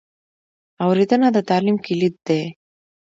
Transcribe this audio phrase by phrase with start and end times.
[0.83, 2.41] اورېدنه د تعلیم کلید دی.